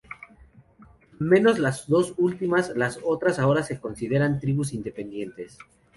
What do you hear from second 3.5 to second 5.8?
se consideran tribus independientes.